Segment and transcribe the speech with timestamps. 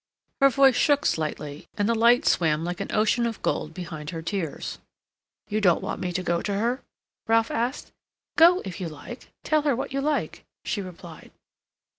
[0.41, 4.23] Her voice shook slightly, and the light swam like an ocean of gold behind her
[4.23, 4.79] tears.
[5.47, 6.81] "You don't want me to go to her?"
[7.27, 7.91] Ralph asked.
[8.35, 11.29] "Go, if you like; tell her what you like," she replied.